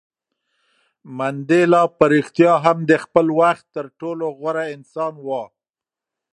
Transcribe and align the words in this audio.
منډېلا 1.17 1.83
په 1.97 2.05
رښتیا 2.13 2.53
هم 2.65 2.77
د 2.89 2.91
خپل 3.03 3.25
وخت 3.39 3.65
تر 3.75 3.85
ټولو 3.99 4.25
غوره 4.39 4.65
انسان 4.75 5.13
و. 5.25 5.27